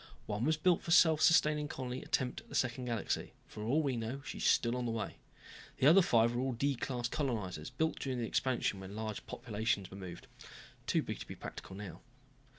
One 0.25 0.45
was 0.45 0.57
built 0.57 0.81
for 0.81 0.89
self 0.89 1.21
sustaining 1.21 1.67
colony 1.67 2.01
attempt 2.01 2.41
at 2.41 2.49
the 2.49 2.55
second 2.55 2.85
galaxy. 2.85 3.33
For 3.45 3.61
all 3.61 3.83
we 3.83 3.95
know 3.95 4.23
she 4.25 4.39
is 4.39 4.45
still 4.45 4.75
on 4.75 4.87
the 4.87 4.91
way. 4.91 5.17
The 5.77 5.85
other 5.85 6.01
five 6.01 6.33
were 6.33 6.41
all 6.41 6.53
D 6.53 6.73
class 6.73 7.07
colonizers, 7.07 7.69
built 7.69 7.99
during 7.99 8.17
the 8.17 8.25
Expansion 8.25 8.79
when 8.79 8.95
large 8.95 9.23
populations 9.27 9.91
were 9.91 9.97
moved. 9.97 10.25
Too 10.87 11.03
big 11.03 11.19
to 11.19 11.27
be 11.27 11.35
practical 11.35 11.75
now. 11.75 12.01